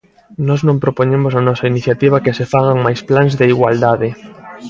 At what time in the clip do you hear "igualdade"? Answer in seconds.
3.53-4.09